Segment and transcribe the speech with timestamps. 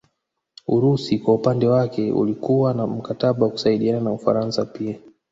[0.67, 4.95] Urusi kwa upande wake ulikuwa na mkataba wa kusaidiana na Ufaransa pia